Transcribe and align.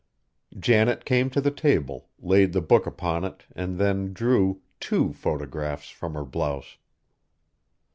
Janet 0.57 1.05
came 1.05 1.29
to 1.29 1.39
the 1.39 1.51
table, 1.51 2.09
laid 2.17 2.53
the 2.53 2.61
book 2.61 2.87
upon 2.87 3.23
it, 3.23 3.43
and 3.55 3.77
then 3.77 4.13
drew 4.13 4.63
two 4.79 5.13
photographs 5.13 5.89
from 5.91 6.15
her 6.15 6.25
blouse! 6.25 6.77